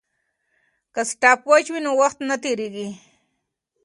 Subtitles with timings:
[0.93, 2.89] که سټاپ واچ وي نو وخت نه تېریږي.